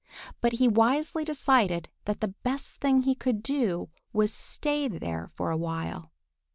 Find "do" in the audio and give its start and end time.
3.43-3.89